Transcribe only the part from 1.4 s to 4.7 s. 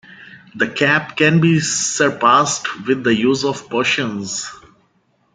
be surpassed with the use of potions.